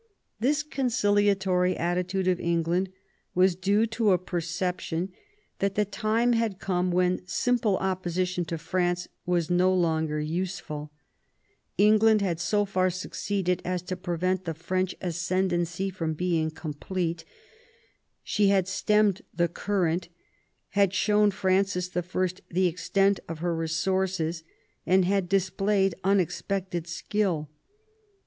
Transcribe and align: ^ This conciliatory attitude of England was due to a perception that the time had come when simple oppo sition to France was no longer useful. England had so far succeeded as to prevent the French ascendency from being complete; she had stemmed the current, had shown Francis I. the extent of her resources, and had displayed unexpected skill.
^ 0.01 0.03
This 0.39 0.63
conciliatory 0.63 1.77
attitude 1.77 2.27
of 2.27 2.39
England 2.39 2.89
was 3.35 3.55
due 3.55 3.85
to 3.85 4.09
a 4.13 4.17
perception 4.17 5.13
that 5.59 5.75
the 5.75 5.85
time 5.85 6.33
had 6.33 6.57
come 6.57 6.89
when 6.91 7.21
simple 7.27 7.77
oppo 7.77 8.05
sition 8.07 8.47
to 8.47 8.57
France 8.57 9.07
was 9.27 9.51
no 9.51 9.71
longer 9.71 10.19
useful. 10.19 10.91
England 11.77 12.19
had 12.19 12.39
so 12.39 12.65
far 12.65 12.89
succeeded 12.89 13.61
as 13.63 13.83
to 13.83 13.95
prevent 13.95 14.45
the 14.45 14.55
French 14.55 14.95
ascendency 15.01 15.91
from 15.91 16.15
being 16.15 16.49
complete; 16.49 17.23
she 18.23 18.47
had 18.47 18.67
stemmed 18.67 19.21
the 19.31 19.47
current, 19.47 20.09
had 20.69 20.95
shown 20.95 21.29
Francis 21.29 21.95
I. 21.95 22.29
the 22.49 22.65
extent 22.65 23.19
of 23.29 23.37
her 23.37 23.55
resources, 23.55 24.43
and 24.83 25.05
had 25.05 25.29
displayed 25.29 25.93
unexpected 26.03 26.87
skill. 26.87 27.51